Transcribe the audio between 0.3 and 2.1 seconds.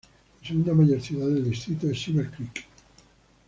La segunda mayor ciudad del distrito es